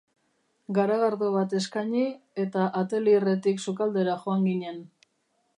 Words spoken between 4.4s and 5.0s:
ginen.